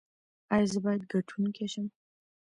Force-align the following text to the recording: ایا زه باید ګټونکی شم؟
ایا 0.53 0.67
زه 0.71 0.79
باید 0.85 1.01
ګټونکی 1.11 1.65
شم؟ 1.73 1.87